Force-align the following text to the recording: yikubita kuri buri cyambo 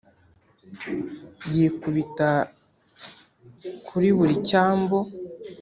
yikubita 1.53 2.29
kuri 3.87 4.09
buri 4.17 4.35
cyambo 4.47 4.97